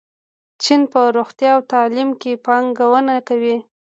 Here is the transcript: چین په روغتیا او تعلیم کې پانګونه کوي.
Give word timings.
چین 0.63 0.81
په 0.91 1.01
روغتیا 1.17 1.51
او 1.55 1.61
تعلیم 1.73 2.09
کې 2.21 2.41
پانګونه 2.45 3.15
کوي. 3.27 3.55